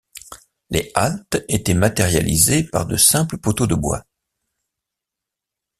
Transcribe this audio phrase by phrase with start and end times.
[0.71, 4.03] Les haltes étaient matérialisées par de simples poteaux de bois.